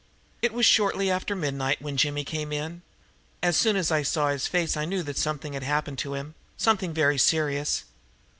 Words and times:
It 0.41 0.51
was 0.51 0.65
shortly 0.65 1.11
after 1.11 1.35
midnight 1.35 1.79
when 1.79 1.95
Jimmy 1.95 2.23
came 2.23 2.51
in. 2.51 2.81
As 3.43 3.55
soon 3.55 3.75
as 3.75 3.91
I 3.91 4.01
saw 4.01 4.29
his 4.29 4.47
face 4.47 4.75
I 4.75 4.83
knew 4.85 5.03
that 5.03 5.15
something 5.15 5.53
had 5.53 5.61
happened 5.61 5.99
to 5.99 6.15
him, 6.15 6.33
something 6.57 6.91
very 6.91 7.19
serious. 7.19 7.83